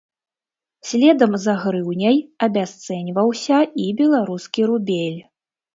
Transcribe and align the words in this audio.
Следам 0.91 1.33
за 1.43 1.53
грыўняй 1.65 2.17
абясцэньваўся 2.49 3.57
і 3.87 3.95
беларускі 4.03 4.61
рубель. 4.73 5.21